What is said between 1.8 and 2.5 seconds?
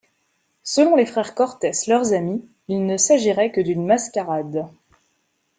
leurs amis,